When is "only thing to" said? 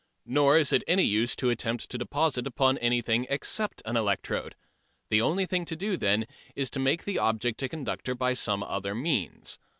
5.21-5.75